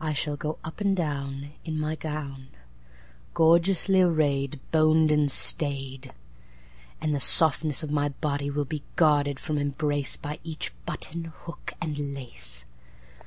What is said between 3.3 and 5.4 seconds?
Gorgeously arrayed, Boned and